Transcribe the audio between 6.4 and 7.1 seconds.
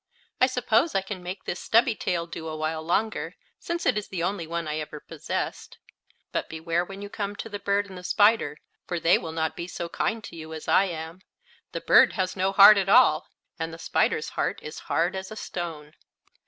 beware when you